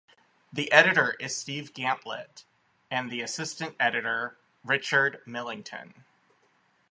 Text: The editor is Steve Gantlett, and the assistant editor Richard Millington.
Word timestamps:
The 0.51 0.71
editor 0.71 1.13
is 1.19 1.37
Steve 1.37 1.75
Gantlett, 1.75 2.43
and 2.89 3.11
the 3.11 3.21
assistant 3.21 3.75
editor 3.79 4.39
Richard 4.63 5.21
Millington. 5.27 5.93